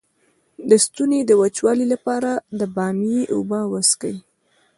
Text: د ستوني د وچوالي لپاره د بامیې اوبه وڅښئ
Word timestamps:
د 0.69 0.71
ستوني 0.85 1.19
د 1.25 1.31
وچوالي 1.41 1.85
لپاره 1.93 2.31
د 2.59 2.61
بامیې 2.75 3.21
اوبه 3.35 3.59
وڅښئ 3.71 4.15